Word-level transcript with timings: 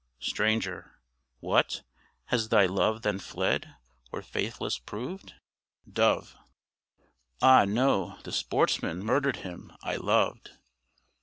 STRANGER 0.19 0.99
What, 1.41 1.83
has 2.29 2.49
thy 2.49 2.65
love 2.65 3.03
then 3.03 3.19
fled, 3.19 3.75
or 4.11 4.23
faithless 4.23 4.79
proved? 4.79 5.35
DOVE 5.87 6.35
Ah 7.39 7.65
no! 7.65 8.19
the 8.23 8.31
sportsman 8.31 9.05
murdered 9.05 9.35
him 9.35 9.71
I 9.83 9.97
loved! 9.97 10.57